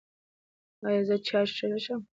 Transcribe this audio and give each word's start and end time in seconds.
ایا 0.87 1.01
زه 1.07 1.15
چای 1.27 1.45
څښلی 1.55 1.79
شم؟ 1.85 2.01